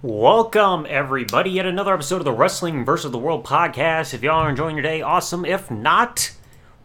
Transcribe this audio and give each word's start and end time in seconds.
Welcome, 0.00 0.86
everybody, 0.88 1.50
yet 1.50 1.66
another 1.66 1.92
episode 1.92 2.18
of 2.18 2.24
the 2.24 2.30
Wrestling 2.30 2.84
versus 2.84 3.10
the 3.10 3.18
World 3.18 3.44
podcast. 3.44 4.14
If 4.14 4.22
y'all 4.22 4.44
are 4.44 4.48
enjoying 4.48 4.76
your 4.76 4.84
day, 4.84 5.02
awesome. 5.02 5.44
If 5.44 5.72
not, 5.72 6.30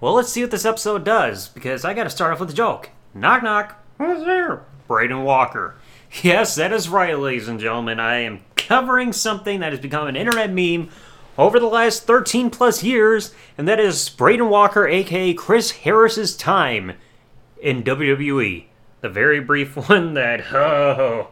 well, 0.01 0.15
let's 0.15 0.31
see 0.31 0.41
what 0.41 0.49
this 0.49 0.65
episode 0.65 1.05
does, 1.05 1.47
because 1.47 1.85
I 1.85 1.93
gotta 1.93 2.09
start 2.09 2.33
off 2.33 2.39
with 2.39 2.49
a 2.49 2.53
joke. 2.53 2.89
Knock, 3.13 3.43
knock. 3.43 3.79
Who's 3.99 4.25
there? 4.25 4.63
Braden 4.87 5.21
Walker. 5.21 5.75
Yes, 6.23 6.55
that 6.55 6.73
is 6.73 6.89
right, 6.89 7.15
ladies 7.15 7.47
and 7.47 7.59
gentlemen. 7.59 7.99
I 7.99 8.21
am 8.21 8.41
covering 8.55 9.13
something 9.13 9.59
that 9.59 9.73
has 9.73 9.79
become 9.79 10.07
an 10.07 10.15
internet 10.15 10.51
meme 10.51 10.89
over 11.37 11.59
the 11.59 11.67
last 11.67 12.07
13 12.07 12.49
plus 12.49 12.81
years, 12.81 13.31
and 13.59 13.67
that 13.67 13.79
is 13.79 14.09
Braden 14.09 14.49
Walker, 14.49 14.87
aka 14.87 15.35
Chris 15.35 15.69
Harris's 15.69 16.35
time 16.35 16.93
in 17.61 17.83
WWE. 17.83 18.65
The 19.01 19.09
very 19.09 19.39
brief 19.39 19.75
one 19.87 20.15
that, 20.15 20.41
oh, 20.51 21.27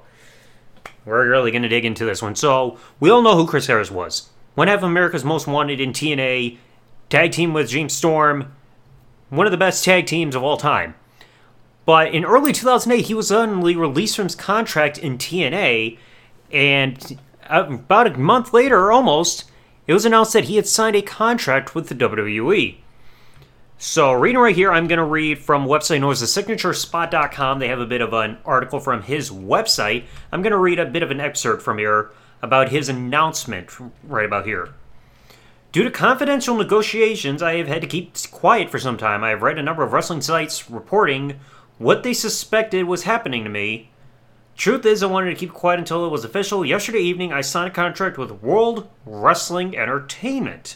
we're 1.05 1.29
really 1.29 1.51
going 1.51 1.63
to 1.63 1.69
dig 1.69 1.85
into 1.85 2.05
this 2.05 2.21
one. 2.21 2.35
So, 2.35 2.77
we 2.99 3.09
all 3.09 3.21
know 3.21 3.35
who 3.35 3.47
Chris 3.47 3.67
Harris 3.67 3.91
was. 3.91 4.29
One 4.55 4.69
of 4.69 4.83
America's 4.83 5.23
Most 5.23 5.47
Wanted 5.47 5.79
in 5.79 5.93
TNA, 5.93 6.57
tag 7.09 7.31
team 7.31 7.53
with 7.53 7.69
James 7.69 7.93
Storm, 7.93 8.53
one 9.29 9.47
of 9.47 9.51
the 9.51 9.57
best 9.57 9.83
tag 9.83 10.05
teams 10.05 10.35
of 10.35 10.43
all 10.43 10.57
time. 10.57 10.95
But 11.85 12.13
in 12.13 12.25
early 12.25 12.53
2008, 12.53 13.07
he 13.07 13.13
was 13.13 13.29
suddenly 13.29 13.75
released 13.75 14.15
from 14.15 14.25
his 14.25 14.35
contract 14.35 14.97
in 14.97 15.17
TNA, 15.17 15.97
and 16.51 17.19
uh, 17.49 17.65
about 17.69 18.07
a 18.07 18.17
month 18.17 18.53
later, 18.53 18.91
almost, 18.91 19.45
it 19.87 19.93
was 19.93 20.05
announced 20.05 20.33
that 20.33 20.45
he 20.45 20.57
had 20.57 20.67
signed 20.67 20.95
a 20.95 21.01
contract 21.01 21.73
with 21.73 21.89
the 21.89 21.95
WWE. 21.95 22.77
So, 23.83 24.13
reading 24.13 24.37
right 24.37 24.55
here, 24.55 24.71
I'm 24.71 24.85
going 24.85 24.99
to 24.99 25.03
read 25.03 25.39
from 25.39 25.65
website 25.65 26.01
known 26.01 26.11
as 26.11 26.21
theSignatureSpot.com. 26.21 27.57
They 27.57 27.69
have 27.69 27.79
a 27.79 27.87
bit 27.87 28.01
of 28.01 28.13
an 28.13 28.37
article 28.45 28.79
from 28.79 29.01
his 29.01 29.31
website. 29.31 30.03
I'm 30.31 30.43
going 30.43 30.51
to 30.51 30.59
read 30.59 30.77
a 30.77 30.85
bit 30.85 31.01
of 31.01 31.09
an 31.09 31.19
excerpt 31.19 31.63
from 31.63 31.79
here 31.79 32.11
about 32.43 32.69
his 32.69 32.89
announcement 32.89 33.71
right 34.03 34.23
about 34.23 34.45
here. 34.45 34.75
Due 35.71 35.81
to 35.81 35.89
confidential 35.89 36.55
negotiations, 36.55 37.41
I 37.41 37.55
have 37.55 37.67
had 37.67 37.81
to 37.81 37.87
keep 37.87 38.13
quiet 38.29 38.69
for 38.69 38.77
some 38.77 38.97
time. 38.97 39.23
I 39.23 39.29
have 39.29 39.41
read 39.41 39.57
a 39.57 39.63
number 39.63 39.81
of 39.81 39.93
wrestling 39.93 40.21
sites 40.21 40.69
reporting 40.69 41.39
what 41.79 42.03
they 42.03 42.13
suspected 42.13 42.83
was 42.83 43.01
happening 43.01 43.43
to 43.45 43.49
me. 43.49 43.89
Truth 44.55 44.85
is, 44.85 45.01
I 45.01 45.07
wanted 45.07 45.31
to 45.31 45.35
keep 45.35 45.53
quiet 45.53 45.79
until 45.79 46.05
it 46.05 46.11
was 46.11 46.23
official. 46.23 46.63
Yesterday 46.63 46.99
evening, 46.99 47.33
I 47.33 47.41
signed 47.41 47.71
a 47.71 47.73
contract 47.73 48.19
with 48.19 48.43
World 48.43 48.87
Wrestling 49.07 49.75
Entertainment. 49.75 50.75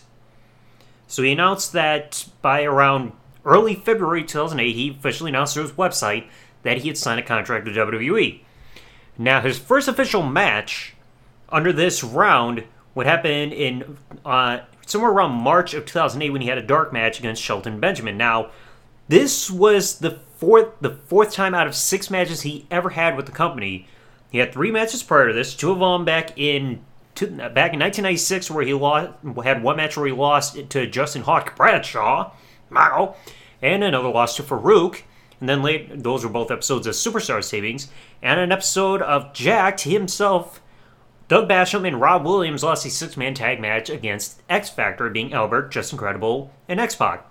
So 1.08 1.24
he 1.24 1.32
announced 1.32 1.74
that 1.74 2.26
by 2.42 2.64
around 2.64 3.12
early 3.44 3.76
February 3.76 4.24
2008, 4.24 4.76
he 4.76 4.90
officially 4.90 5.30
announced 5.30 5.54
through 5.54 5.64
his 5.64 5.72
website 5.74 6.28
that 6.64 6.80
he 6.80 6.88
had 6.88 6.98
signed 6.98 7.20
a 7.20 7.24
contract 7.24 7.66
with 7.66 7.76
WWE. 7.76 8.42
Now, 9.18 9.42
his 9.42 9.58
first 9.60 9.88
official 9.88 10.24
match 10.24 10.96
under 11.50 11.72
this 11.72 12.04
round 12.04 12.64
would 12.96 13.06
happen 13.06 13.52
in 13.52 13.98
uh, 14.26 14.60
somewhere 14.86 15.12
around 15.12 15.34
March 15.34 15.74
of 15.74 15.86
2008 15.86 16.32
when 16.32 16.42
he 16.42 16.48
had 16.48 16.58
a 16.58 16.64
dark 16.64 16.92
match 16.92 17.20
against 17.20 17.42
Shelton 17.42 17.80
Benjamin. 17.80 18.18
Now, 18.18 18.52
this 19.08 19.52
was 19.52 20.00
the 20.00 20.20
fourth 20.38 20.70
the 20.82 20.90
fourth 21.08 21.32
time 21.32 21.54
out 21.54 21.68
of 21.68 21.76
six 21.76 22.10
matches 22.10 22.42
he 22.42 22.66
ever 22.72 22.90
had 22.90 23.16
with 23.16 23.26
the 23.26 23.32
company. 23.32 23.88
He 24.32 24.40
had 24.40 24.52
three 24.52 24.72
matches 24.72 25.04
prior 25.04 25.28
to 25.28 25.34
this, 25.34 25.56
two 25.56 25.72
of 25.72 25.80
them 25.80 26.04
back 26.04 26.38
in 26.38 26.84
to, 27.16 27.28
back 27.28 27.74
in 27.74 27.80
1996, 27.80 28.52
where 28.52 28.66
he 28.66 28.74
lost, 28.74 29.12
had 29.44 29.64
one 29.64 29.78
match 29.78 29.98
where 29.98 30.06
he 30.06 30.12
lost 30.12 30.70
to 30.70 30.88
Justin 30.88 31.24
Hawk 31.24 31.56
Bradshaw, 31.56 32.32
Mao, 32.70 33.16
and 33.62 33.84
another 33.84 34.10
loss 34.10 34.36
to 34.38 34.44
Farouk. 34.44 35.02
And 35.40 35.50
then 35.50 35.64
late, 35.64 36.04
those 36.04 36.24
were 36.24 36.32
both 36.32 36.52
episodes 36.52 36.88
of 36.88 36.94
Superstar 36.94 37.44
Savings, 37.44 37.90
and 38.22 38.40
an 38.40 38.52
episode 38.52 39.02
of 39.02 39.34
Jakked 39.34 39.82
himself. 39.82 40.62
Doug 41.28 41.50
Basham 41.50 41.88
and 41.88 42.00
Rob 42.00 42.24
Williams 42.24 42.64
lost 42.64 42.86
a 42.86 42.90
six-man 42.90 43.34
tag 43.34 43.60
match 43.60 43.90
against 43.90 44.42
X 44.48 44.70
Factor, 44.70 45.10
being 45.10 45.34
Albert, 45.34 45.72
Justin 45.72 45.98
Credible, 45.98 46.52
and 46.70 46.80
X 46.80 46.96
Pac. 46.96 47.26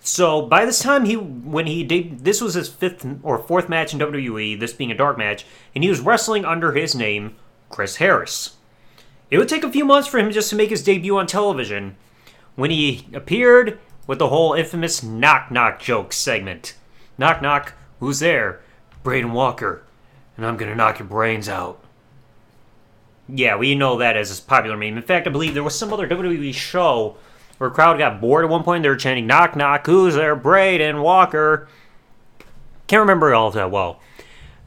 So 0.00 0.42
by 0.42 0.64
this 0.64 0.80
time 0.80 1.04
he 1.04 1.16
when 1.16 1.66
he 1.66 1.84
did 1.84 2.24
this 2.24 2.40
was 2.40 2.54
his 2.54 2.68
fifth 2.68 3.06
or 3.22 3.38
fourth 3.38 3.68
match 3.68 3.92
in 3.92 4.00
WWE, 4.00 4.58
this 4.58 4.72
being 4.72 4.90
a 4.90 4.96
dark 4.96 5.16
match, 5.16 5.46
and 5.74 5.84
he 5.84 5.90
was 5.90 6.00
wrestling 6.00 6.44
under 6.44 6.72
his 6.72 6.94
name, 6.94 7.36
Chris 7.68 7.96
Harris. 7.96 8.56
It 9.32 9.38
would 9.38 9.48
take 9.48 9.64
a 9.64 9.72
few 9.72 9.86
months 9.86 10.06
for 10.06 10.18
him 10.18 10.30
just 10.30 10.50
to 10.50 10.56
make 10.56 10.68
his 10.68 10.82
debut 10.82 11.16
on 11.16 11.26
television 11.26 11.96
when 12.54 12.70
he 12.70 13.06
appeared 13.14 13.78
with 14.06 14.18
the 14.18 14.28
whole 14.28 14.52
infamous 14.52 15.02
knock 15.02 15.50
knock 15.50 15.80
joke 15.80 16.12
segment. 16.12 16.74
Knock 17.16 17.40
knock, 17.40 17.72
who's 17.98 18.18
there? 18.18 18.60
Braden 19.02 19.32
Walker, 19.32 19.84
and 20.36 20.44
I'm 20.44 20.58
gonna 20.58 20.74
knock 20.74 20.98
your 20.98 21.08
brains 21.08 21.48
out. 21.48 21.82
Yeah, 23.26 23.56
we 23.56 23.74
know 23.74 23.96
that 23.96 24.18
as 24.18 24.38
a 24.38 24.42
popular 24.42 24.76
meme. 24.76 24.98
In 24.98 25.02
fact, 25.02 25.26
I 25.26 25.30
believe 25.30 25.54
there 25.54 25.62
was 25.62 25.78
some 25.78 25.94
other 25.94 26.06
WWE 26.06 26.52
show 26.52 27.16
where 27.56 27.70
a 27.70 27.72
crowd 27.72 27.96
got 27.96 28.20
bored 28.20 28.44
at 28.44 28.50
one 28.50 28.64
point. 28.64 28.82
They 28.82 28.90
were 28.90 28.96
chanting 28.96 29.26
knock 29.26 29.56
knock, 29.56 29.86
who's 29.86 30.14
there? 30.14 30.36
Braden 30.36 31.00
Walker. 31.00 31.68
Can't 32.86 33.00
remember 33.00 33.32
all 33.32 33.50
that 33.52 33.70
well. 33.70 33.98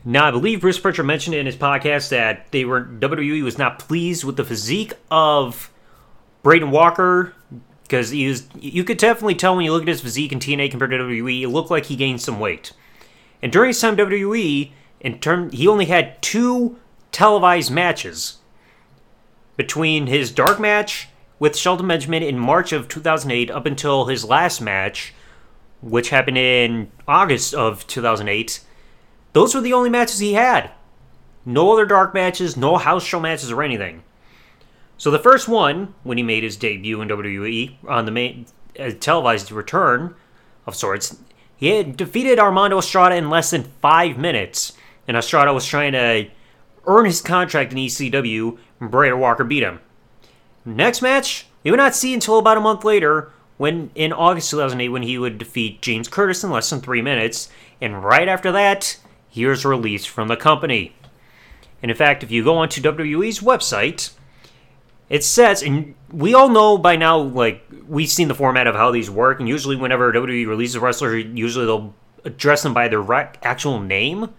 Now, 0.08 0.28
I 0.28 0.32
believe 0.32 0.62
Bruce 0.62 0.78
Pritchard 0.78 1.08
mentioned 1.08 1.36
in 1.36 1.48
his 1.48 1.56
podcast 1.56 2.10
that 2.10 2.52
they 2.52 2.64
were 2.64 2.86
WWE 2.86 3.44
was 3.44 3.58
not 3.58 3.80
pleased 3.80 4.24
with 4.24 4.38
the 4.38 4.44
physique 4.44 4.94
of 5.10 5.72
Braden 6.44 6.70
Walker 6.70 7.34
because 7.82 8.12
he 8.12 8.28
was. 8.28 8.48
You 8.60 8.84
could 8.84 9.00
definitely 9.00 9.34
tell 9.34 9.56
when 9.56 9.66
you 9.66 9.72
look 9.72 9.82
at 9.82 9.88
his 9.88 10.02
physique 10.02 10.32
in 10.32 10.40
TNA 10.40 10.70
compared 10.70 10.92
to 10.92 10.98
WWE, 10.98 11.42
it 11.42 11.48
looked 11.48 11.72
like 11.72 11.86
he 11.86 11.96
gained 11.96 12.22
some 12.22 12.40
weight. 12.40 12.72
And 13.42 13.52
during 13.52 13.70
his 13.70 13.82
time 13.82 13.98
WWE, 13.98 14.72
in 15.00 15.20
term, 15.20 15.50
he 15.52 15.68
only 15.68 15.86
had 15.86 16.22
two 16.22 16.78
televised 17.12 17.72
matches 17.72 18.38
between 19.58 20.06
his 20.06 20.32
dark 20.32 20.60
match 20.60 21.10
with 21.40 21.58
Shelton 21.58 21.88
Benjamin 21.88 22.22
in 22.22 22.38
March 22.38 22.72
of 22.72 22.88
2008 22.88 23.50
up 23.50 23.66
until 23.66 24.06
his 24.06 24.24
last 24.24 24.62
match, 24.62 25.16
which 25.82 26.10
happened 26.10 26.38
in 26.38 26.92
August 27.08 27.56
of 27.56 27.88
2008 27.88 28.60
those 29.36 29.54
were 29.54 29.60
the 29.60 29.74
only 29.74 29.90
matches 29.90 30.20
he 30.20 30.32
had. 30.32 30.72
No 31.46 31.74
other 31.74 31.86
dark 31.86 32.14
matches, 32.14 32.56
no 32.56 32.78
house 32.78 33.04
show 33.04 33.20
matches, 33.20 33.52
or 33.52 33.62
anything. 33.62 34.02
So 34.98 35.12
the 35.12 35.20
first 35.20 35.50
one, 35.50 35.94
when 36.04 36.18
he 36.18 36.24
made 36.24 36.44
his 36.44 36.56
debut 36.56 37.02
in 37.02 37.10
WWE 37.10 37.76
on 37.86 38.06
the 38.06 38.12
main 38.12 38.46
uh, 38.80 38.92
televised 38.98 39.52
return 39.52 40.16
of 40.66 40.74
sorts, 40.74 41.18
he 41.58 41.68
had 41.68 41.98
defeated 41.98 42.40
Armando 42.40 42.78
Estrada 42.78 43.18
in 43.18 43.30
less 43.30 43.52
than 43.52 43.74
five 43.82 44.18
minutes, 44.18 44.72
and 45.06 45.18
Estrada 45.18 45.52
was 45.52 45.66
trying 45.66 45.92
to 45.92 46.30
earn 46.88 47.04
his 47.04 47.20
contract 47.20 47.74
in 47.74 47.78
ECW, 47.78 48.58
and 48.80 48.90
Braden 48.90 49.20
Walker 49.20 49.44
beat 49.44 49.64
him. 49.64 49.82
Next 50.64 51.02
match, 51.02 51.46
we 51.62 51.72
would 51.72 51.78
not 51.78 51.94
see 51.94 52.14
until 52.14 52.40
about 52.40 52.56
a 52.56 52.62
month 52.62 52.86
later, 52.86 53.34
when 53.58 53.92
in 53.96 54.14
August 54.14 54.50
2008, 54.52 54.88
when 54.88 55.04
he 55.04 55.18
would 55.18 55.38
defeat 55.38 55.82
James 55.82 56.08
Curtis 56.08 56.42
in 56.42 56.52
less 56.52 56.70
than 56.70 56.80
three 56.80 57.02
minutes, 57.02 57.50
and 57.82 58.02
right 58.02 58.30
after 58.30 58.54
that, 58.54 58.98
he 59.36 59.46
was 59.46 59.66
released 59.66 60.08
from 60.08 60.30
the 60.30 60.38
company. 60.38 60.96
And 61.82 61.92
in 61.92 61.98
fact, 61.98 62.24
if 62.24 62.32
you 62.32 62.42
go 62.42 62.56
onto 62.56 62.82
WWE's 62.82 63.42
website, 63.42 64.12
it 65.10 65.26
says, 65.26 65.62
and 65.62 65.94
we 66.10 66.34
all 66.34 66.48
know 66.48 66.78
by 66.78 66.96
now, 66.96 67.18
like, 67.18 67.62
we've 67.86 68.10
seen 68.10 68.30
the 68.30 68.34
format 68.34 68.66
of 68.66 68.76
how 68.76 68.92
these 68.92 69.10
work, 69.10 69.42
and 69.42 69.50
usually 69.50 69.76
whenever 69.76 70.14
WWE 70.14 70.48
releases 70.48 70.76
a 70.76 70.80
wrestler, 70.80 71.18
usually 71.18 71.66
they'll 71.66 71.94
address 72.24 72.64
them 72.64 72.74
by 72.74 72.88
their 72.88 73.04
actual 73.44 73.82
name. 73.82 74.34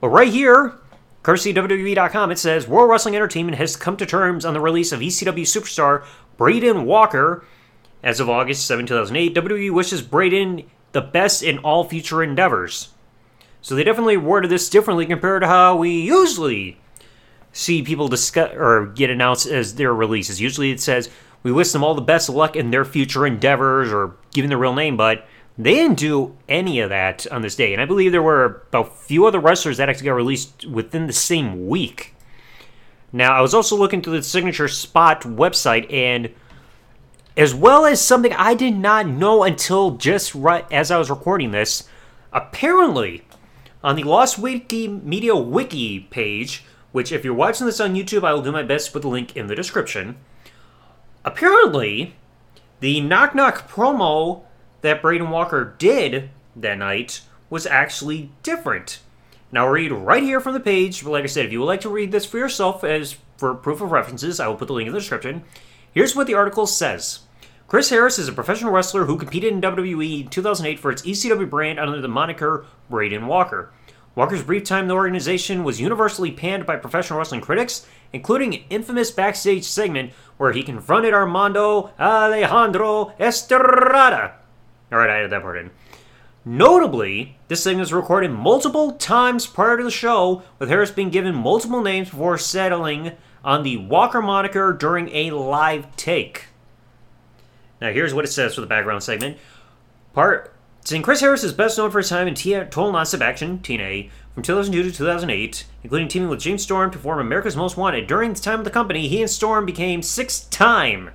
But 0.00 0.08
right 0.08 0.32
here, 0.32 0.78
courtesy 1.22 1.52
WWE.com, 1.52 2.30
it 2.30 2.38
says 2.38 2.66
World 2.66 2.88
Wrestling 2.88 3.16
Entertainment 3.16 3.58
has 3.58 3.76
come 3.76 3.98
to 3.98 4.06
terms 4.06 4.46
on 4.46 4.54
the 4.54 4.60
release 4.60 4.92
of 4.92 5.00
ECW 5.00 5.42
superstar 5.42 6.06
Braden 6.38 6.86
Walker. 6.86 7.44
As 8.02 8.18
of 8.18 8.30
August 8.30 8.66
7, 8.66 8.86
2008, 8.86 9.34
WWE 9.34 9.72
wishes 9.72 10.00
Braden 10.00 10.64
the 10.92 11.02
best 11.02 11.42
in 11.42 11.58
all 11.58 11.84
future 11.84 12.22
endeavors. 12.22 12.94
So 13.60 13.74
they 13.74 13.84
definitely 13.84 14.16
worded 14.16 14.50
this 14.50 14.68
differently 14.68 15.06
compared 15.06 15.42
to 15.42 15.48
how 15.48 15.76
we 15.76 15.90
usually 16.00 16.78
see 17.52 17.82
people 17.82 18.08
discuss 18.08 18.54
or 18.54 18.86
get 18.86 19.10
announced 19.10 19.46
as 19.46 19.74
their 19.74 19.94
releases. 19.94 20.40
Usually 20.40 20.70
it 20.70 20.80
says 20.80 21.10
we 21.42 21.52
wish 21.52 21.72
them 21.72 21.84
all 21.84 21.94
the 21.94 22.00
best 22.00 22.28
of 22.28 22.34
luck 22.34 22.56
in 22.56 22.70
their 22.70 22.84
future 22.84 23.26
endeavors 23.26 23.92
or 23.92 24.16
giving 24.32 24.48
their 24.48 24.58
real 24.58 24.74
name, 24.74 24.96
but 24.96 25.26
they 25.56 25.74
didn't 25.74 25.98
do 25.98 26.36
any 26.48 26.80
of 26.80 26.90
that 26.90 27.26
on 27.32 27.42
this 27.42 27.56
day. 27.56 27.72
And 27.72 27.82
I 27.82 27.84
believe 27.84 28.12
there 28.12 28.22
were 28.22 28.62
a 28.72 28.84
few 28.84 29.26
other 29.26 29.40
wrestlers 29.40 29.78
that 29.78 29.88
actually 29.88 30.06
got 30.06 30.12
released 30.12 30.66
within 30.66 31.06
the 31.06 31.12
same 31.12 31.66
week. 31.66 32.14
Now, 33.12 33.34
I 33.34 33.40
was 33.40 33.54
also 33.54 33.76
looking 33.76 34.02
through 34.02 34.18
the 34.18 34.22
Signature 34.22 34.68
Spot 34.68 35.22
website, 35.22 35.90
and 35.92 36.32
as 37.36 37.54
well 37.54 37.86
as 37.86 38.00
something 38.00 38.32
I 38.34 38.54
did 38.54 38.76
not 38.76 39.06
know 39.06 39.42
until 39.42 39.92
just 39.92 40.34
right 40.34 40.64
as 40.70 40.90
I 40.90 40.98
was 40.98 41.08
recording 41.08 41.50
this, 41.50 41.88
apparently 42.32 43.22
on 43.82 43.96
the 43.96 44.04
Lost 44.04 44.38
Wiki 44.38 44.88
Media 44.88 45.36
Wiki 45.36 46.00
page, 46.00 46.64
which 46.92 47.12
if 47.12 47.24
you're 47.24 47.34
watching 47.34 47.66
this 47.66 47.80
on 47.80 47.94
YouTube, 47.94 48.24
I 48.24 48.32
will 48.32 48.42
do 48.42 48.52
my 48.52 48.62
best 48.62 48.86
to 48.86 48.92
put 48.92 49.02
the 49.02 49.08
link 49.08 49.36
in 49.36 49.46
the 49.46 49.54
description. 49.54 50.16
Apparently, 51.24 52.14
the 52.80 53.00
knock 53.00 53.34
knock 53.34 53.68
promo 53.68 54.42
that 54.80 55.02
Braden 55.02 55.30
Walker 55.30 55.74
did 55.78 56.30
that 56.56 56.78
night 56.78 57.22
was 57.50 57.66
actually 57.66 58.30
different. 58.42 59.00
Now, 59.50 59.66
read 59.68 59.92
right 59.92 60.22
here 60.22 60.40
from 60.40 60.54
the 60.54 60.60
page. 60.60 61.02
But 61.02 61.10
like 61.10 61.24
I 61.24 61.28
said, 61.28 61.46
if 61.46 61.52
you 61.52 61.60
would 61.60 61.66
like 61.66 61.80
to 61.82 61.88
read 61.88 62.12
this 62.12 62.26
for 62.26 62.38
yourself, 62.38 62.84
as 62.84 63.16
for 63.36 63.54
proof 63.54 63.80
of 63.80 63.92
references, 63.92 64.40
I 64.40 64.48
will 64.48 64.56
put 64.56 64.68
the 64.68 64.74
link 64.74 64.86
in 64.86 64.92
the 64.92 65.00
description. 65.00 65.44
Here's 65.92 66.14
what 66.14 66.26
the 66.26 66.34
article 66.34 66.66
says. 66.66 67.20
Chris 67.68 67.90
Harris 67.90 68.18
is 68.18 68.28
a 68.28 68.32
professional 68.32 68.72
wrestler 68.72 69.04
who 69.04 69.18
competed 69.18 69.52
in 69.52 69.60
WWE 69.60 70.22
in 70.22 70.28
2008 70.28 70.78
for 70.78 70.90
its 70.90 71.02
ECW 71.02 71.50
brand 71.50 71.78
under 71.78 72.00
the 72.00 72.08
moniker 72.08 72.64
Braden 72.88 73.26
Walker. 73.26 73.70
Walker's 74.14 74.42
brief 74.42 74.64
time 74.64 74.84
in 74.84 74.88
the 74.88 74.94
organization 74.94 75.62
was 75.62 75.78
universally 75.78 76.30
panned 76.30 76.64
by 76.64 76.76
professional 76.76 77.18
wrestling 77.18 77.42
critics, 77.42 77.86
including 78.10 78.54
an 78.54 78.62
infamous 78.70 79.10
backstage 79.10 79.64
segment 79.64 80.14
where 80.38 80.52
he 80.52 80.62
confronted 80.62 81.12
Armando 81.12 81.92
Alejandro 82.00 83.12
Estrada. 83.20 84.36
Alright, 84.90 85.10
I 85.10 85.18
added 85.18 85.32
that 85.32 85.42
part 85.42 85.58
in. 85.58 85.70
Notably, 86.46 87.36
this 87.48 87.62
segment 87.62 87.80
was 87.80 87.92
recorded 87.92 88.30
multiple 88.30 88.92
times 88.92 89.46
prior 89.46 89.76
to 89.76 89.84
the 89.84 89.90
show, 89.90 90.42
with 90.58 90.70
Harris 90.70 90.90
being 90.90 91.10
given 91.10 91.34
multiple 91.34 91.82
names 91.82 92.08
before 92.08 92.38
settling 92.38 93.12
on 93.44 93.62
the 93.62 93.76
Walker 93.76 94.22
moniker 94.22 94.72
during 94.72 95.10
a 95.10 95.32
live 95.32 95.94
take. 95.96 96.47
Now, 97.80 97.92
here's 97.92 98.14
what 98.14 98.24
it 98.24 98.28
says 98.28 98.54
for 98.54 98.60
the 98.60 98.66
background 98.66 99.02
segment. 99.02 99.38
Part 100.12 100.52
saying 100.84 101.02
Chris 101.02 101.20
Harris 101.20 101.44
is 101.44 101.52
best 101.52 101.76
known 101.76 101.90
for 101.90 101.98
his 101.98 102.08
time 102.08 102.26
in 102.26 102.34
T- 102.34 102.52
Total 102.54 102.92
Nonstop 102.92 103.20
Action 103.20 103.58
(TNA) 103.58 104.10
from 104.32 104.42
2002 104.42 104.82
to 104.82 104.96
2008, 104.96 105.64
including 105.82 106.08
teaming 106.08 106.28
with 106.28 106.40
James 106.40 106.62
Storm 106.62 106.90
to 106.90 106.98
form 106.98 107.18
America's 107.18 107.56
Most 107.56 107.76
Wanted. 107.76 108.06
During 108.06 108.32
the 108.32 108.40
time 108.40 108.60
of 108.60 108.64
the 108.64 108.70
company, 108.70 109.06
he 109.06 109.20
and 109.20 109.30
Storm 109.30 109.66
became 109.66 110.02
six-time 110.02 111.10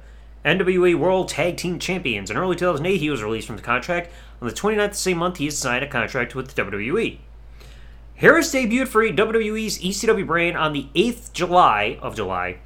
NWA 0.45 0.95
World 0.95 1.29
Tag 1.29 1.57
Team 1.57 1.79
Champions. 1.79 2.29
In 2.29 2.37
early 2.37 2.55
2008, 2.55 2.97
he 2.97 3.09
was 3.09 3.23
released 3.23 3.47
from 3.47 3.55
the 3.55 3.63
contract. 3.63 4.11
On 4.41 4.47
the 4.47 4.53
29th 4.53 4.85
of 4.85 4.91
the 4.91 4.97
same 4.97 5.17
month, 5.17 5.37
he 5.37 5.49
signed 5.49 5.83
a 5.83 5.87
contract 5.87 6.35
with 6.35 6.53
the 6.53 6.61
WWE. 6.61 7.17
Harris 8.15 8.53
debuted 8.53 8.87
for 8.87 9.03
WWE's 9.03 9.79
ECW 9.79 10.27
brand 10.27 10.55
on 10.57 10.73
the 10.73 10.87
8th 10.95 11.33
July 11.33 11.97
of 12.01 12.15
July, 12.15 12.57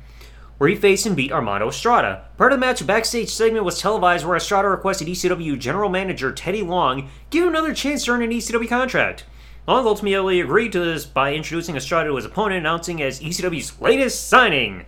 where 0.57 0.69
he 0.69 0.75
faced 0.75 1.05
and 1.05 1.15
beat 1.15 1.31
Armando 1.31 1.67
Estrada. 1.67 2.25
Part 2.37 2.51
of 2.51 2.59
the 2.59 2.65
match, 2.65 2.81
a 2.81 2.85
backstage 2.85 3.29
segment 3.29 3.65
was 3.65 3.79
televised 3.79 4.25
where 4.25 4.35
Estrada 4.35 4.69
requested 4.69 5.07
ECW 5.07 5.57
general 5.59 5.89
manager 5.89 6.31
Teddy 6.31 6.61
Long 6.61 7.09
give 7.29 7.43
him 7.43 7.49
another 7.49 7.73
chance 7.73 8.05
to 8.05 8.11
earn 8.11 8.23
an 8.23 8.31
ECW 8.31 8.67
contract. 8.67 9.25
Long 9.67 9.85
ultimately 9.85 10.39
agreed 10.39 10.71
to 10.71 10.79
this 10.79 11.05
by 11.05 11.33
introducing 11.33 11.75
Estrada 11.75 12.09
to 12.09 12.15
his 12.15 12.25
opponent, 12.25 12.59
announcing 12.59 13.01
as 13.01 13.19
ECW's 13.19 13.79
latest 13.81 14.27
signing. 14.27 14.85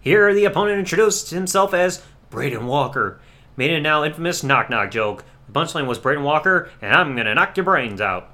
Here, 0.00 0.32
the 0.32 0.44
opponent 0.44 0.78
introduced 0.78 1.30
himself 1.30 1.74
as 1.74 2.02
Braden 2.30 2.66
Walker, 2.66 3.20
made 3.56 3.72
a 3.72 3.80
now 3.80 4.04
infamous 4.04 4.42
knock 4.42 4.70
knock 4.70 4.90
joke. 4.90 5.24
The 5.46 5.58
punchline 5.58 5.86
was 5.86 5.98
Braden 5.98 6.22
Walker, 6.22 6.70
and 6.80 6.94
I'm 6.94 7.16
gonna 7.16 7.34
knock 7.34 7.56
your 7.56 7.64
brains 7.64 8.00
out. 8.00 8.30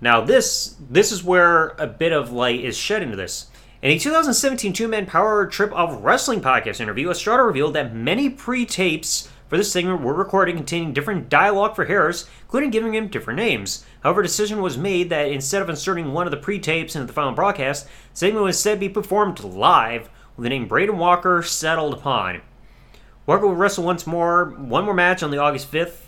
Now 0.00 0.20
this 0.20 0.76
this 0.90 1.12
is 1.12 1.22
where 1.22 1.68
a 1.78 1.86
bit 1.86 2.12
of 2.12 2.32
light 2.32 2.64
is 2.64 2.76
shed 2.76 3.02
into 3.02 3.16
this. 3.16 3.46
In 3.82 3.90
a 3.90 3.98
2017 3.98 4.72
two-man 4.72 5.06
power 5.06 5.44
trip 5.44 5.72
of 5.72 6.04
wrestling 6.04 6.40
podcast 6.40 6.80
interview, 6.80 7.10
Estrada 7.10 7.42
revealed 7.42 7.74
that 7.74 7.92
many 7.92 8.30
pre-tapes 8.30 9.28
for 9.48 9.56
this 9.56 9.72
segment 9.72 10.02
were 10.02 10.14
recorded 10.14 10.54
containing 10.54 10.92
different 10.92 11.28
dialogue 11.28 11.74
for 11.74 11.86
Harris, 11.86 12.28
including 12.42 12.70
giving 12.70 12.94
him 12.94 13.08
different 13.08 13.38
names. 13.38 13.84
However, 14.04 14.20
a 14.20 14.22
decision 14.22 14.62
was 14.62 14.78
made 14.78 15.10
that 15.10 15.32
instead 15.32 15.62
of 15.62 15.68
inserting 15.68 16.12
one 16.12 16.28
of 16.28 16.30
the 16.30 16.36
pre-tapes 16.36 16.94
into 16.94 17.08
the 17.08 17.12
final 17.12 17.32
broadcast, 17.32 17.86
the 17.86 17.90
segment 18.12 18.42
would 18.42 18.50
instead 18.50 18.78
be 18.78 18.88
performed 18.88 19.42
live, 19.42 20.08
with 20.36 20.44
the 20.44 20.50
name 20.50 20.68
Braden 20.68 20.96
Walker 20.96 21.42
settled 21.42 21.92
upon. 21.92 22.40
Walker 23.26 23.48
will 23.48 23.56
wrestle 23.56 23.82
once 23.82 24.06
more, 24.06 24.44
one 24.44 24.84
more 24.84 24.94
match 24.94 25.24
on 25.24 25.32
the 25.32 25.38
August 25.38 25.72
5th 25.72 26.02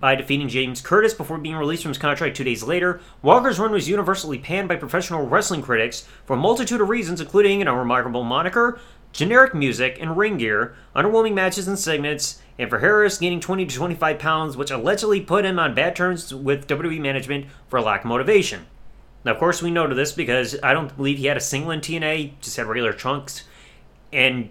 by 0.00 0.14
defeating 0.14 0.48
James 0.48 0.80
Curtis 0.80 1.14
before 1.14 1.38
being 1.38 1.56
released 1.56 1.82
from 1.82 1.90
his 1.90 1.98
contract 1.98 2.36
two 2.36 2.44
days 2.44 2.62
later. 2.62 3.00
Walker's 3.22 3.58
run 3.58 3.72
was 3.72 3.88
universally 3.88 4.38
panned 4.38 4.68
by 4.68 4.76
professional 4.76 5.26
wrestling 5.26 5.62
critics 5.62 6.06
for 6.24 6.34
a 6.34 6.40
multitude 6.40 6.80
of 6.80 6.88
reasons, 6.88 7.20
including 7.20 7.62
an 7.62 7.68
unremarkable 7.68 8.24
moniker, 8.24 8.80
generic 9.12 9.54
music, 9.54 9.98
and 10.00 10.16
ring 10.16 10.38
gear, 10.38 10.74
underwhelming 10.96 11.34
matches 11.34 11.68
and 11.68 11.78
segments, 11.78 12.40
and 12.58 12.70
for 12.70 12.78
Harris 12.78 13.18
gaining 13.18 13.40
20 13.40 13.66
to 13.66 13.74
25 13.74 14.18
pounds, 14.18 14.56
which 14.56 14.70
allegedly 14.70 15.20
put 15.20 15.44
him 15.44 15.58
on 15.58 15.74
bad 15.74 15.94
terms 15.94 16.34
with 16.34 16.66
WWE 16.66 17.00
management 17.00 17.46
for 17.68 17.80
lack 17.80 18.00
of 18.00 18.08
motivation. 18.08 18.66
Now, 19.24 19.32
of 19.32 19.38
course, 19.38 19.62
we 19.62 19.70
know 19.70 19.86
to 19.86 19.94
this 19.94 20.12
because 20.12 20.56
I 20.62 20.72
don't 20.72 20.94
believe 20.96 21.18
he 21.18 21.26
had 21.26 21.36
a 21.36 21.40
singlet 21.40 21.88
in 21.88 22.00
TNA, 22.00 22.40
just 22.40 22.56
had 22.56 22.66
regular 22.66 22.92
trunks. 22.92 23.44
And 24.12 24.50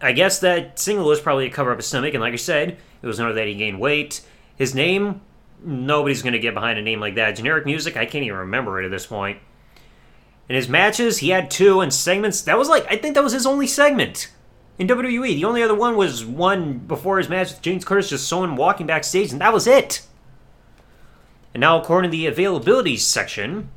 I 0.00 0.12
guess 0.12 0.38
that 0.40 0.78
singlet 0.78 1.06
was 1.06 1.20
probably 1.20 1.48
to 1.48 1.54
cover 1.54 1.72
up 1.72 1.78
his 1.78 1.86
stomach, 1.86 2.14
and 2.14 2.22
like 2.22 2.32
I 2.32 2.36
said, 2.36 2.78
it 3.02 3.06
was 3.06 3.18
noted 3.18 3.36
that 3.36 3.48
he 3.48 3.54
gained 3.54 3.80
weight. 3.80 4.20
His 4.62 4.76
name, 4.76 5.22
nobody's 5.64 6.22
going 6.22 6.34
to 6.34 6.38
get 6.38 6.54
behind 6.54 6.78
a 6.78 6.82
name 6.82 7.00
like 7.00 7.16
that. 7.16 7.34
Generic 7.34 7.66
music, 7.66 7.96
I 7.96 8.06
can't 8.06 8.22
even 8.22 8.38
remember 8.38 8.80
it 8.80 8.84
at 8.84 8.92
this 8.92 9.04
point. 9.04 9.38
In 10.48 10.54
his 10.54 10.68
matches, 10.68 11.18
he 11.18 11.30
had 11.30 11.50
two, 11.50 11.80
and 11.80 11.92
segments, 11.92 12.42
that 12.42 12.56
was 12.56 12.68
like, 12.68 12.86
I 12.88 12.96
think 12.96 13.16
that 13.16 13.24
was 13.24 13.32
his 13.32 13.44
only 13.44 13.66
segment 13.66 14.30
in 14.78 14.86
WWE. 14.86 15.34
The 15.34 15.44
only 15.46 15.64
other 15.64 15.74
one 15.74 15.96
was 15.96 16.24
one 16.24 16.78
before 16.78 17.18
his 17.18 17.28
match 17.28 17.50
with 17.50 17.60
James 17.60 17.84
Curtis, 17.84 18.10
just 18.10 18.28
saw 18.28 18.44
him 18.44 18.54
walking 18.54 18.86
backstage, 18.86 19.32
and 19.32 19.40
that 19.40 19.52
was 19.52 19.66
it. 19.66 20.06
And 21.52 21.60
now, 21.60 21.80
according 21.80 22.12
to 22.12 22.16
the 22.16 22.26
availability 22.26 22.96
section, 22.98 23.68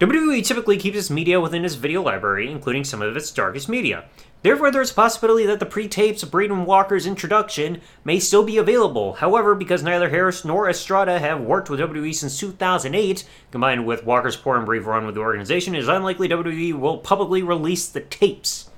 WWE 0.00 0.44
typically 0.44 0.76
keeps 0.76 0.98
its 0.98 1.08
media 1.08 1.40
within 1.40 1.64
its 1.64 1.76
video 1.76 2.02
library, 2.02 2.50
including 2.50 2.84
some 2.84 3.00
of 3.00 3.16
its 3.16 3.30
darkest 3.30 3.70
media. 3.70 4.04
Therefore, 4.44 4.70
there 4.70 4.82
is 4.82 4.90
a 4.90 4.94
possibility 4.94 5.46
that 5.46 5.58
the 5.58 5.64
pre-tapes 5.64 6.22
of 6.22 6.30
Braden 6.30 6.66
Walker's 6.66 7.06
introduction 7.06 7.80
may 8.04 8.20
still 8.20 8.44
be 8.44 8.58
available. 8.58 9.14
However, 9.14 9.54
because 9.54 9.82
neither 9.82 10.10
Harris 10.10 10.44
nor 10.44 10.68
Estrada 10.68 11.18
have 11.18 11.40
worked 11.40 11.70
with 11.70 11.80
WWE 11.80 12.14
since 12.14 12.38
2008, 12.38 13.26
combined 13.50 13.86
with 13.86 14.04
Walker's 14.04 14.36
poor 14.36 14.58
and 14.58 14.66
brief 14.66 14.84
run 14.84 15.06
with 15.06 15.14
the 15.14 15.22
organization, 15.22 15.74
it 15.74 15.78
is 15.78 15.88
unlikely 15.88 16.28
WWE 16.28 16.78
will 16.78 16.98
publicly 16.98 17.42
release 17.42 17.88
the 17.88 18.02
tapes. 18.02 18.68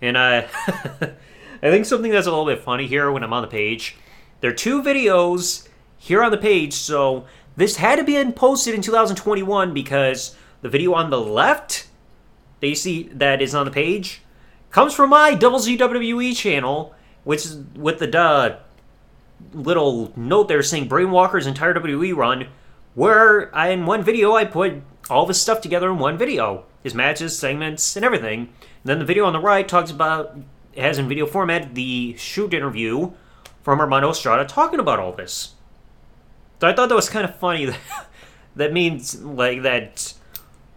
And 0.00 0.16
uh, 0.16 0.46
I 0.68 1.14
think 1.62 1.84
something 1.84 2.12
that's 2.12 2.28
a 2.28 2.30
little 2.30 2.46
bit 2.46 2.62
funny 2.62 2.86
here 2.86 3.10
when 3.10 3.24
I'm 3.24 3.32
on 3.32 3.42
the 3.42 3.48
page, 3.48 3.96
there 4.40 4.52
are 4.52 4.54
two 4.54 4.84
videos 4.84 5.66
here 5.98 6.22
on 6.22 6.30
the 6.30 6.38
page, 6.38 6.74
so 6.74 7.26
this 7.56 7.74
had 7.74 7.96
to 7.96 8.04
be 8.04 8.24
posted 8.30 8.72
in 8.72 8.82
2021 8.82 9.74
because 9.74 10.36
the 10.62 10.68
video 10.68 10.94
on 10.94 11.10
the 11.10 11.20
left 11.20 11.88
that 12.60 12.68
you 12.68 12.76
see 12.76 13.02
that 13.14 13.42
is 13.42 13.52
on 13.52 13.64
the 13.64 13.72
page 13.72 14.22
comes 14.76 14.92
from 14.92 15.08
my 15.08 15.34
WWE 15.34 16.36
channel, 16.36 16.94
which 17.24 17.46
is 17.46 17.56
with 17.76 17.98
the 17.98 18.58
little 19.54 20.12
note 20.16 20.48
there 20.48 20.62
saying 20.62 20.86
Braden 20.86 21.10
Walker's 21.10 21.46
entire 21.46 21.72
WWE 21.72 22.14
run, 22.14 22.48
where 22.94 23.56
I, 23.56 23.68
in 23.68 23.86
one 23.86 24.02
video 24.02 24.34
I 24.34 24.44
put 24.44 24.82
all 25.08 25.24
this 25.24 25.40
stuff 25.40 25.62
together 25.62 25.88
in 25.88 25.98
one 25.98 26.18
video, 26.18 26.66
his 26.82 26.94
matches, 26.94 27.38
segments, 27.38 27.96
and 27.96 28.04
everything. 28.04 28.40
And 28.40 28.50
then 28.84 28.98
the 28.98 29.06
video 29.06 29.24
on 29.24 29.32
the 29.32 29.40
right 29.40 29.66
talks 29.66 29.90
about 29.90 30.36
has 30.76 30.98
in 30.98 31.08
video 31.08 31.24
format 31.24 31.74
the 31.74 32.14
shoot 32.18 32.52
interview 32.52 33.12
from 33.62 33.80
Armando 33.80 34.10
Estrada 34.10 34.44
talking 34.44 34.78
about 34.78 34.98
all 34.98 35.12
this. 35.12 35.54
So 36.60 36.68
I 36.68 36.74
thought 36.74 36.90
that 36.90 36.94
was 36.94 37.08
kind 37.08 37.24
of 37.24 37.34
funny. 37.36 37.74
That 38.56 38.72
means 38.72 39.22
like 39.22 39.62
that 39.64 40.14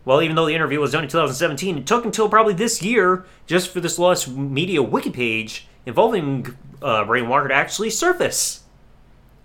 well, 0.05 0.21
even 0.21 0.35
though 0.35 0.45
the 0.45 0.55
interview 0.55 0.79
was 0.79 0.91
done 0.91 1.03
in 1.03 1.09
2017, 1.09 1.77
it 1.77 1.87
took 1.87 2.05
until 2.05 2.29
probably 2.29 2.53
this 2.53 2.81
year 2.81 3.25
just 3.45 3.69
for 3.69 3.79
this 3.79 3.99
Lost 3.99 4.27
Media 4.27 4.81
wiki 4.81 5.09
page 5.09 5.67
involving 5.85 6.55
uh, 6.81 7.03
Braden 7.05 7.29
Walker 7.29 7.49
to 7.49 7.53
actually 7.53 7.89
surface. 7.89 8.63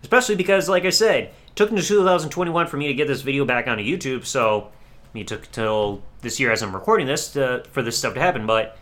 Especially 0.02 0.36
because, 0.36 0.68
like 0.68 0.84
I 0.84 0.90
said, 0.90 1.24
it 1.24 1.56
took 1.56 1.70
until 1.70 1.84
2021 1.84 2.66
for 2.66 2.76
me 2.76 2.86
to 2.88 2.94
get 2.94 3.08
this 3.08 3.22
video 3.22 3.44
back 3.44 3.66
onto 3.66 3.82
YouTube, 3.82 4.24
so 4.26 4.70
it 5.14 5.26
took 5.26 5.46
until 5.46 6.02
this 6.20 6.38
year 6.38 6.52
as 6.52 6.62
I'm 6.62 6.74
recording 6.74 7.06
this 7.06 7.32
to, 7.32 7.64
for 7.70 7.82
this 7.82 7.98
stuff 7.98 8.14
to 8.14 8.20
happen. 8.20 8.46
But 8.46 8.78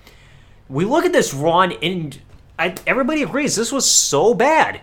we 0.69 0.85
look 0.85 1.05
at 1.05 1.13
this 1.13 1.33
run, 1.33 1.73
and 1.83 2.21
I, 2.59 2.75
everybody 2.87 3.23
agrees 3.23 3.57
this 3.57 3.73
was 3.73 3.91
so 3.91 4.35
bad. 4.35 4.81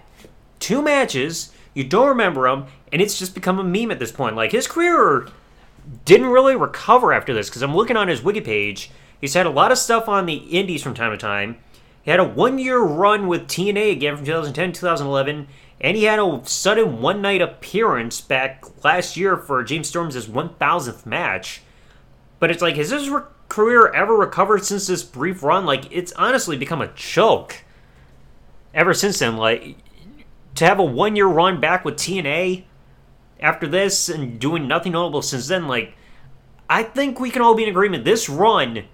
Two 0.59 0.81
matches, 0.81 1.51
you 1.73 1.83
don't 1.83 2.07
remember 2.07 2.49
them, 2.49 2.67
and 2.91 3.01
it's 3.01 3.17
just 3.19 3.33
become 3.33 3.59
a 3.59 3.63
meme 3.63 3.91
at 3.91 3.99
this 3.99 4.11
point. 4.11 4.35
Like, 4.35 4.51
his 4.51 4.67
career 4.67 5.27
didn't 6.05 6.27
really 6.27 6.55
recover 6.55 7.13
after 7.13 7.33
this 7.33 7.49
because 7.49 7.61
I'm 7.61 7.75
looking 7.75 7.97
on 7.97 8.07
his 8.07 8.21
wiki 8.21 8.41
page. 8.41 8.91
He's 9.19 9.33
had 9.33 9.45
a 9.45 9.51
lot 9.51 9.71
of 9.71 9.77
stuff 9.77 10.07
on 10.07 10.25
the 10.25 10.35
indies 10.35 10.81
from 10.81 10.93
time 10.93 11.11
to 11.11 11.17
time. 11.17 11.57
He 12.01 12.11
had 12.11 12.19
a 12.19 12.23
one 12.23 12.57
year 12.57 12.79
run 12.79 13.27
with 13.27 13.47
TNA 13.47 13.91
again 13.91 14.15
from 14.15 14.25
2010 14.25 14.73
2011, 14.73 15.47
and 15.81 15.97
he 15.97 16.03
had 16.03 16.19
a 16.19 16.41
sudden 16.45 17.01
one 17.01 17.21
night 17.21 17.41
appearance 17.41 18.21
back 18.21 18.63
last 18.83 19.17
year 19.17 19.37
for 19.37 19.63
James 19.63 19.87
Storm's 19.87 20.15
1000th 20.15 21.05
match. 21.05 21.61
But 22.39 22.51
it's 22.51 22.61
like, 22.61 22.77
has 22.77 22.91
his 22.91 23.09
re- 23.09 23.23
career 23.49 23.87
ever 23.93 24.15
recovered 24.15 24.63
since 24.63 24.87
this 24.87 25.03
brief 25.03 25.43
run? 25.43 25.65
Like, 25.65 25.91
it's 25.91 26.13
honestly 26.13 26.57
become 26.57 26.81
a 26.81 26.93
joke 26.93 27.63
ever 28.73 28.93
since 28.93 29.19
then. 29.19 29.35
Like, 29.35 29.75
to 30.55 30.65
have 30.65 30.79
a 30.79 30.83
one 30.83 31.15
year 31.15 31.27
run 31.27 31.59
back 31.59 31.83
with 31.83 31.95
TNA 31.95 32.63
after 33.39 33.67
this 33.67 34.09
and 34.09 34.39
doing 34.39 34.67
nothing 34.67 34.93
notable 34.93 35.21
since 35.21 35.47
then, 35.47 35.67
like, 35.67 35.93
I 36.69 36.83
think 36.83 37.19
we 37.19 37.31
can 37.31 37.41
all 37.41 37.55
be 37.55 37.63
in 37.63 37.69
agreement. 37.69 38.05
This 38.05 38.29
run 38.29 38.85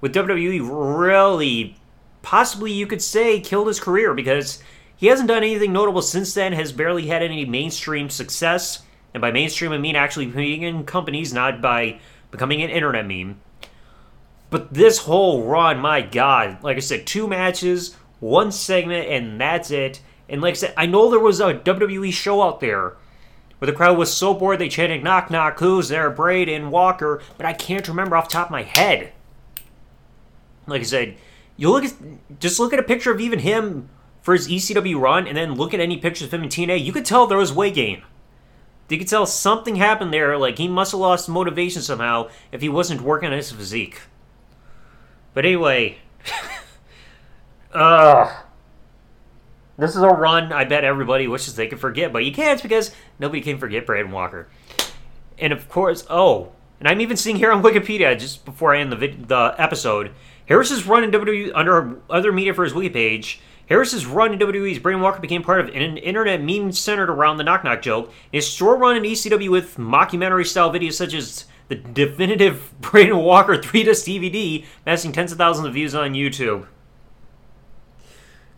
with 0.00 0.14
WWE 0.14 0.60
really, 0.98 1.76
possibly 2.22 2.72
you 2.72 2.86
could 2.86 3.02
say, 3.02 3.40
killed 3.40 3.68
his 3.68 3.80
career 3.80 4.14
because 4.14 4.62
he 4.96 5.06
hasn't 5.06 5.28
done 5.28 5.44
anything 5.44 5.72
notable 5.72 6.02
since 6.02 6.34
then, 6.34 6.52
has 6.52 6.72
barely 6.72 7.06
had 7.06 7.22
any 7.22 7.44
mainstream 7.44 8.10
success. 8.10 8.82
And 9.14 9.20
by 9.20 9.30
mainstream, 9.30 9.72
I 9.72 9.78
mean 9.78 9.96
actually 9.96 10.26
being 10.26 10.62
in 10.62 10.84
companies, 10.84 11.32
not 11.32 11.60
by 11.60 12.00
becoming 12.30 12.62
an 12.62 12.70
internet 12.70 13.06
meme. 13.06 13.40
But 14.50 14.74
this 14.74 14.98
whole 14.98 15.44
run, 15.44 15.78
my 15.78 16.02
God, 16.02 16.62
like 16.62 16.76
I 16.76 16.80
said, 16.80 17.06
two 17.06 17.28
matches, 17.28 17.96
one 18.18 18.50
segment, 18.50 19.08
and 19.08 19.40
that's 19.40 19.70
it. 19.70 20.02
And 20.28 20.40
like 20.42 20.52
I 20.52 20.56
said, 20.56 20.74
I 20.76 20.86
know 20.86 21.10
there 21.10 21.20
was 21.20 21.40
a 21.40 21.54
WWE 21.54 22.12
show 22.12 22.42
out 22.42 22.60
there 22.60 22.96
where 23.60 23.70
the 23.70 23.76
crowd 23.76 23.98
was 23.98 24.12
so 24.12 24.32
bored 24.32 24.58
they 24.58 24.70
chanted 24.70 25.04
knock 25.04 25.30
knock 25.30 25.60
who's 25.60 25.88
there, 25.88 26.08
Braden 26.10 26.70
Walker, 26.70 27.22
but 27.36 27.44
I 27.44 27.52
can't 27.52 27.86
remember 27.86 28.16
off 28.16 28.26
top 28.26 28.46
of 28.46 28.50
my 28.50 28.62
head. 28.62 29.12
Like 30.66 30.80
I 30.80 30.84
said, 30.84 31.16
you 31.58 31.70
look 31.70 31.84
at 31.84 31.94
just 32.40 32.58
look 32.58 32.72
at 32.72 32.78
a 32.78 32.82
picture 32.82 33.12
of 33.12 33.20
even 33.20 33.40
him 33.40 33.90
for 34.22 34.32
his 34.32 34.48
ECW 34.48 34.98
run, 34.98 35.26
and 35.26 35.36
then 35.36 35.54
look 35.54 35.74
at 35.74 35.80
any 35.80 35.98
pictures 35.98 36.28
of 36.28 36.34
him 36.34 36.42
in 36.42 36.48
TNA. 36.48 36.82
You 36.82 36.92
could 36.92 37.04
tell 37.04 37.26
there 37.26 37.36
was 37.36 37.52
weight 37.52 37.74
gain. 37.74 38.02
You 38.88 38.98
could 38.98 39.08
tell 39.08 39.26
something 39.26 39.76
happened 39.76 40.12
there. 40.12 40.38
Like 40.38 40.56
he 40.56 40.66
must 40.66 40.92
have 40.92 41.00
lost 41.00 41.28
motivation 41.28 41.82
somehow 41.82 42.30
if 42.50 42.62
he 42.62 42.70
wasn't 42.70 43.02
working 43.02 43.28
on 43.28 43.36
his 43.36 43.52
physique. 43.52 44.00
But 45.34 45.44
anyway, 45.44 45.98
uh, 47.74 48.40
this 49.80 49.96
is 49.96 50.02
a 50.02 50.08
run 50.08 50.52
I 50.52 50.64
bet 50.64 50.84
everybody 50.84 51.26
wishes 51.26 51.56
they 51.56 51.66
could 51.66 51.80
forget, 51.80 52.12
but 52.12 52.24
you 52.24 52.32
can't 52.32 52.62
because 52.62 52.94
nobody 53.18 53.40
can 53.40 53.58
forget 53.58 53.86
Braden 53.86 54.12
Walker. 54.12 54.48
And 55.38 55.52
of 55.52 55.68
course, 55.68 56.06
oh, 56.10 56.52
and 56.78 56.88
I'm 56.88 57.00
even 57.00 57.16
seeing 57.16 57.36
here 57.36 57.52
on 57.52 57.62
Wikipedia 57.62 58.18
just 58.18 58.44
before 58.44 58.74
I 58.74 58.80
end 58.80 58.92
the 58.92 58.96
vid- 58.96 59.28
the 59.28 59.54
episode, 59.58 60.12
Harris's 60.46 60.86
run 60.86 61.04
in 61.04 61.10
WWE 61.10 61.52
under 61.54 62.00
other 62.08 62.32
media 62.32 62.54
for 62.54 62.64
his 62.64 62.74
wiki 62.74 62.90
page. 62.90 63.40
Harris's 63.68 64.04
run 64.04 64.32
in 64.32 64.38
WWE's 64.38 64.80
Braden 64.80 65.00
Walker 65.00 65.20
became 65.20 65.44
part 65.44 65.60
of 65.60 65.68
an 65.68 65.96
internet 65.96 66.42
meme 66.42 66.72
centered 66.72 67.08
around 67.08 67.36
the 67.36 67.44
knock 67.44 67.62
knock 67.62 67.82
joke. 67.82 68.12
His 68.32 68.48
short 68.48 68.80
run 68.80 68.96
in 68.96 69.04
ECW 69.04 69.48
with 69.48 69.76
mockumentary 69.76 70.44
style 70.44 70.72
videos 70.72 70.94
such 70.94 71.14
as 71.14 71.44
the 71.68 71.76
definitive 71.76 72.72
Braden 72.80 73.16
Walker 73.16 73.56
3 73.62 73.84
disc 73.84 74.06
DVD, 74.06 74.64
amassing 74.84 75.12
tens 75.12 75.30
of 75.30 75.38
thousands 75.38 75.68
of 75.68 75.74
views 75.74 75.94
on 75.94 76.14
YouTube. 76.14 76.66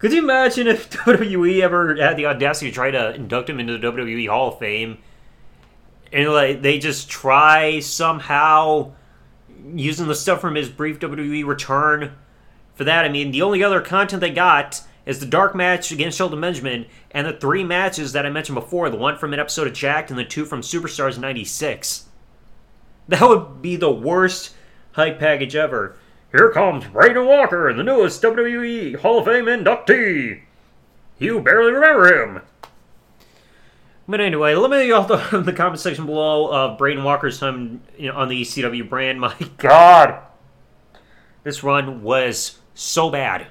Could 0.02 0.12
you 0.12 0.18
imagine 0.18 0.66
if 0.66 0.90
WWE 1.04 1.62
ever 1.62 1.94
had 1.94 2.16
the 2.16 2.26
audacity 2.26 2.70
to 2.70 2.74
try 2.74 2.90
to 2.90 3.14
induct 3.14 3.48
him 3.48 3.60
into 3.60 3.78
the 3.78 3.86
WWE 3.86 4.28
Hall 4.28 4.48
of 4.48 4.58
Fame? 4.58 4.98
And 6.12 6.28
like 6.32 6.60
they 6.60 6.80
just 6.80 7.08
try 7.08 7.78
somehow 7.78 8.94
using 9.76 10.08
the 10.08 10.16
stuff 10.16 10.40
from 10.40 10.56
his 10.56 10.68
brief 10.68 10.98
WWE 10.98 11.46
return. 11.46 12.16
For 12.74 12.82
that, 12.82 13.04
I 13.04 13.10
mean, 13.10 13.30
the 13.30 13.42
only 13.42 13.62
other 13.62 13.80
content 13.80 14.20
they 14.20 14.32
got 14.32 14.82
is 15.06 15.20
the 15.20 15.26
dark 15.26 15.54
match 15.54 15.92
against 15.92 16.18
Shelton 16.18 16.40
Benjamin 16.40 16.86
and 17.12 17.24
the 17.24 17.32
three 17.32 17.62
matches 17.62 18.12
that 18.12 18.26
I 18.26 18.30
mentioned 18.30 18.56
before 18.56 18.90
the 18.90 18.96
one 18.96 19.16
from 19.16 19.32
an 19.32 19.38
episode 19.38 19.68
of 19.68 19.72
Jakked 19.72 20.10
and 20.10 20.18
the 20.18 20.24
two 20.24 20.44
from 20.44 20.62
Superstars 20.62 21.16
96. 21.16 22.06
That 23.06 23.28
would 23.28 23.62
be 23.62 23.76
the 23.76 23.92
worst 23.92 24.52
hype 24.94 25.20
package 25.20 25.54
ever. 25.54 25.96
Here 26.32 26.50
comes 26.50 26.86
Braden 26.86 27.26
Walker, 27.26 27.72
the 27.74 27.82
newest 27.82 28.22
WWE 28.22 28.96
Hall 28.96 29.18
of 29.18 29.26
Fame 29.26 29.44
inductee. 29.44 30.40
You 31.18 31.40
barely 31.40 31.72
remember 31.72 32.22
him. 32.22 32.42
But 34.08 34.22
anyway, 34.22 34.54
let 34.54 34.70
me 34.70 34.88
know 34.88 35.04
in 35.32 35.44
the 35.44 35.52
comment 35.52 35.80
section 35.80 36.06
below 36.06 36.50
of 36.50 36.78
Braden 36.78 37.04
Walker's 37.04 37.38
time 37.38 37.82
you 37.98 38.08
know, 38.08 38.16
on 38.16 38.28
the 38.28 38.42
ECW 38.42 38.88
brand. 38.88 39.20
My 39.20 39.36
God, 39.58 40.20
this 41.44 41.62
run 41.62 42.02
was 42.02 42.58
so 42.74 43.10
bad 43.10 43.48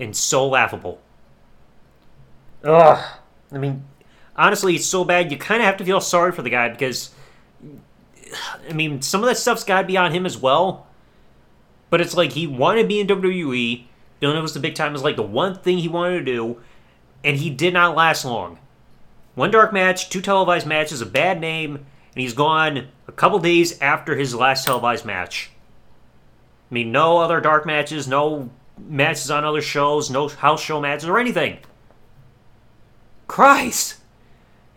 and 0.00 0.14
so 0.14 0.48
laughable. 0.48 1.00
Ugh. 2.64 3.18
I 3.52 3.58
mean, 3.58 3.84
honestly, 4.34 4.74
it's 4.74 4.86
so 4.86 5.04
bad 5.04 5.30
you 5.30 5.38
kind 5.38 5.62
of 5.62 5.66
have 5.66 5.76
to 5.76 5.84
feel 5.84 6.00
sorry 6.00 6.32
for 6.32 6.42
the 6.42 6.50
guy 6.50 6.68
because, 6.68 7.14
I 8.68 8.72
mean, 8.72 9.02
some 9.02 9.22
of 9.22 9.28
that 9.28 9.36
stuff's 9.36 9.62
got 9.62 9.82
to 9.82 9.86
be 9.86 9.96
on 9.96 10.12
him 10.12 10.26
as 10.26 10.36
well. 10.36 10.86
But 11.90 12.00
it's 12.00 12.16
like 12.16 12.32
he 12.32 12.46
wanted 12.46 12.82
to 12.82 12.88
be 12.88 13.00
in 13.00 13.06
WWE. 13.06 13.84
Doing 14.20 14.36
it 14.36 14.40
was 14.40 14.54
the 14.54 14.60
big 14.60 14.74
time. 14.74 14.92
Was 14.92 15.02
like 15.02 15.16
the 15.16 15.22
one 15.22 15.56
thing 15.56 15.78
he 15.78 15.88
wanted 15.88 16.18
to 16.18 16.24
do, 16.24 16.60
and 17.22 17.36
he 17.36 17.50
did 17.50 17.74
not 17.74 17.96
last 17.96 18.24
long. 18.24 18.58
One 19.34 19.50
dark 19.50 19.72
match, 19.72 20.08
two 20.08 20.22
televised 20.22 20.66
matches, 20.66 21.02
a 21.02 21.06
bad 21.06 21.40
name, 21.40 21.76
and 21.76 21.84
he's 22.14 22.32
gone 22.32 22.88
a 23.06 23.12
couple 23.12 23.38
days 23.38 23.78
after 23.80 24.16
his 24.16 24.34
last 24.34 24.64
televised 24.64 25.04
match. 25.04 25.50
I 26.70 26.74
mean, 26.74 26.90
no 26.90 27.18
other 27.18 27.40
dark 27.40 27.66
matches, 27.66 28.08
no 28.08 28.50
matches 28.78 29.30
on 29.30 29.44
other 29.44 29.60
shows, 29.60 30.10
no 30.10 30.28
house 30.28 30.62
show 30.62 30.80
matches 30.80 31.08
or 31.08 31.18
anything. 31.18 31.58
Christ! 33.28 33.96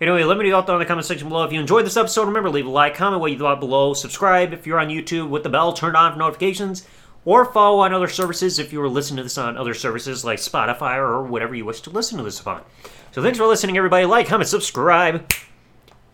Anyway, 0.01 0.24
let 0.24 0.38
me 0.38 0.50
know 0.50 0.62
down 0.62 0.75
in 0.75 0.79
the 0.79 0.86
comment 0.86 1.06
section 1.06 1.27
below. 1.27 1.44
If 1.44 1.51
you 1.51 1.60
enjoyed 1.60 1.86
this 1.86 1.98
episode, 1.98 2.27
remember 2.27 2.50
leave 2.50 2.65
a 2.65 2.70
like, 2.70 2.96
comment 2.96 3.20
what 3.20 3.32
you 3.32 3.38
thought 3.38 3.60
below, 3.60 3.94
subscribe 3.94 4.53
if 4.53 4.65
you're 4.65 4.79
on 4.79 4.88
YouTube 4.88 5.29
with 5.29 5.44
the 5.44 5.50
bell 5.50 5.74
turned 5.74 5.98
on 5.98 6.13
for 6.13 6.20
notifications, 6.20 6.88
or 7.25 7.44
follow 7.44 7.79
on 7.79 7.94
other 7.94 8.08
services 8.08 8.60
if 8.60 8.72
you 8.72 8.79
were 8.79 8.88
listening 8.88 9.18
to 9.18 9.24
this 9.24 9.38
on 9.38 9.58
other 9.58 9.74
services 9.74 10.24
like 10.24 10.39
Spotify 10.39 10.96
or 10.96 11.22
whatever 11.24 11.53
you 11.53 11.65
wish 11.65 11.82
to 11.82 11.89
listen 11.89 12.18
to 12.18 12.24
this 12.24 12.39
upon. 12.39 12.63
So 13.12 13.22
thanks 13.22 13.38
for 13.38 13.46
listening, 13.46 13.77
everybody. 13.77 14.06
Like, 14.06 14.27
comment, 14.27 14.50
subscribe. 14.50 15.29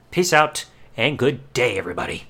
Peace 0.09 0.33
out, 0.33 0.65
and 0.97 1.17
good 1.17 1.53
day, 1.53 1.77
everybody. 1.77 2.25